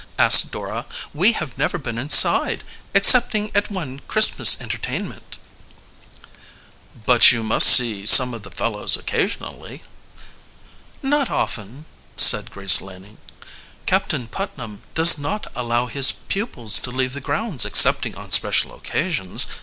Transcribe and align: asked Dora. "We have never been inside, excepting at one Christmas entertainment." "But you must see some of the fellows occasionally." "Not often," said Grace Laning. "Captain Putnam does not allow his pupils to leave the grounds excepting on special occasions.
asked 0.17 0.51
Dora. 0.51 0.87
"We 1.13 1.33
have 1.33 1.59
never 1.59 1.77
been 1.77 1.99
inside, 1.99 2.63
excepting 2.95 3.51
at 3.53 3.69
one 3.69 3.99
Christmas 4.07 4.59
entertainment." 4.59 5.37
"But 7.05 7.31
you 7.31 7.43
must 7.43 7.67
see 7.67 8.07
some 8.07 8.33
of 8.33 8.41
the 8.41 8.49
fellows 8.49 8.97
occasionally." 8.97 9.83
"Not 11.03 11.29
often," 11.29 11.85
said 12.17 12.49
Grace 12.49 12.81
Laning. 12.81 13.19
"Captain 13.85 14.25
Putnam 14.25 14.81
does 14.95 15.19
not 15.19 15.51
allow 15.55 15.85
his 15.85 16.11
pupils 16.11 16.79
to 16.79 16.89
leave 16.89 17.13
the 17.13 17.21
grounds 17.21 17.63
excepting 17.63 18.15
on 18.15 18.31
special 18.31 18.73
occasions. 18.73 19.45